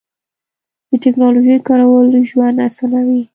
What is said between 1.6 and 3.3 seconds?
کارول ژوند اسانوي.